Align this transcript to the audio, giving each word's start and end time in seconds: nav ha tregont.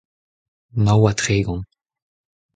nav 0.83 1.01
ha 1.05 1.11
tregont. 1.19 1.69